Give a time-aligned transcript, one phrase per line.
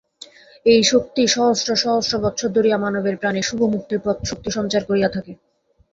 [0.65, 5.33] এই শক্তি সহস্র সহস্র বৎসর ধরিয়া মানবের প্রাণে শুভ মুক্তিপ্রদ শক্তি সঞ্চার করিয়া থাকে।